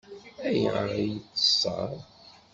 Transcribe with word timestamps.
Ayɣer 0.47 0.89
i 1.01 1.03
yi-teṣṣeṛ? 1.09 1.95